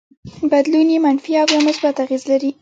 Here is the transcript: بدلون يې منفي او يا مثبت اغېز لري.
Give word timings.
بدلون 0.51 0.87
يې 0.93 0.99
منفي 1.05 1.31
او 1.41 1.47
يا 1.53 1.59
مثبت 1.67 1.95
اغېز 2.03 2.23
لري. 2.31 2.51